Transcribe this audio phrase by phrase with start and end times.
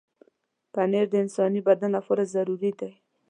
[0.73, 2.91] پنېر د انساني بدن لپاره ضروري دی.